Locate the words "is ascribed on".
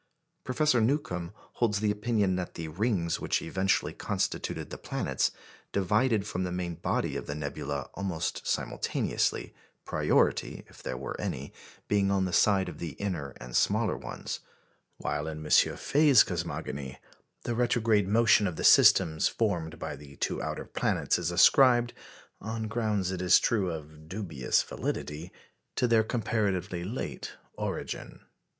21.19-22.67